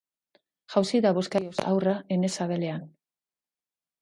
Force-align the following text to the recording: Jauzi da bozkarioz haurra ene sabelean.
Jauzi 0.75 1.01
da 1.07 1.11
bozkarioz 1.17 1.67
haurra 1.73 1.93
ene 2.17 2.33
sabelean. 2.39 2.89